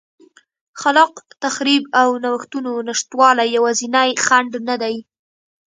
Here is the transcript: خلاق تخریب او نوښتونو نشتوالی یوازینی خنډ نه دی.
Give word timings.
خلاق 0.81 1.13
تخریب 1.43 1.83
او 2.01 2.09
نوښتونو 2.23 2.71
نشتوالی 2.87 3.47
یوازینی 3.55 4.09
خنډ 4.25 4.51
نه 4.69 4.75
دی. 4.81 4.95